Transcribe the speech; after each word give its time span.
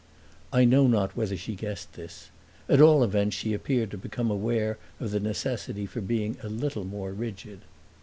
I 0.51 0.65
know 0.65 0.87
not 0.87 1.15
whether 1.15 1.37
she 1.37 1.53
guessed 1.53 1.93
this; 1.93 2.31
at 2.67 2.81
all 2.81 3.03
events 3.03 3.35
she 3.35 3.53
appeared 3.53 3.91
to 3.91 3.99
become 3.99 4.31
aware 4.31 4.79
of 4.99 5.11
the 5.11 5.19
necessity 5.19 5.85
for 5.85 6.01
being 6.01 6.37
a 6.41 6.49
little 6.49 6.85
more 6.85 7.13
rigid. 7.13 7.59